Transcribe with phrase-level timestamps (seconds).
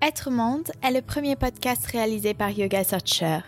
[0.00, 3.40] Être Monde est le premier podcast réalisé par Yoga Searcher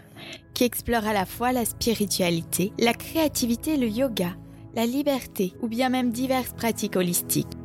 [0.52, 4.34] qui explore à la fois la spiritualité, la créativité le yoga,
[4.74, 7.56] la liberté ou bien même diverses pratiques holistiques.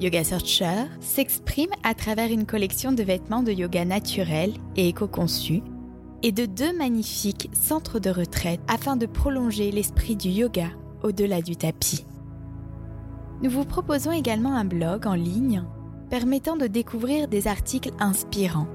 [0.00, 5.62] Yoga Searcher s'exprime à travers une collection de vêtements de yoga naturels et éco-conçus
[6.24, 10.70] et de deux magnifiques centres de retraite afin de prolonger l'esprit du yoga
[11.04, 12.04] au-delà du tapis.
[13.42, 15.62] Nous vous proposons également un blog en ligne
[16.08, 18.68] permettant de découvrir des articles inspirants,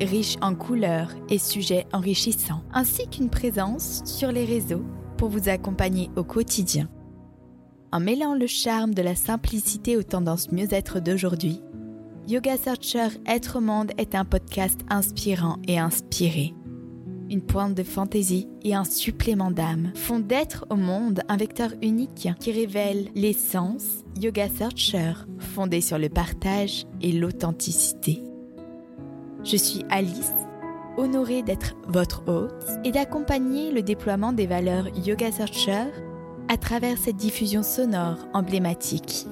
[0.00, 4.84] riches en couleurs et sujets enrichissants, ainsi qu'une présence sur les réseaux
[5.16, 6.88] pour vous accompagner au quotidien.
[7.92, 11.60] En mêlant le charme de la simplicité aux tendances mieux-être d'aujourd'hui,
[12.26, 16.54] Yoga Searcher Être Monde est un podcast inspirant et inspiré
[17.34, 22.28] une pointe de fantaisie et un supplément d'âme font d'être au monde un vecteur unique
[22.38, 28.22] qui révèle l'essence Yoga Searcher fondée sur le partage et l'authenticité.
[29.42, 30.32] Je suis Alice,
[30.96, 35.86] honorée d'être votre hôte et d'accompagner le déploiement des valeurs Yoga Searcher
[36.46, 39.26] à travers cette diffusion sonore emblématique.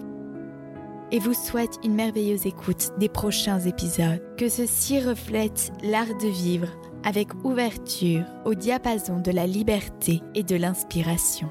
[1.12, 6.66] Et vous souhaite une merveilleuse écoute des prochains épisodes, que ceux-ci reflètent l'art de vivre
[7.04, 11.50] avec ouverture au diapason de la liberté et de l'inspiration.